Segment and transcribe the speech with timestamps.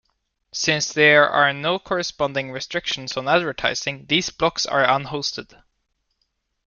[0.51, 5.59] Since there are no corresponding restrictions on advertising, these blocks are unhosted.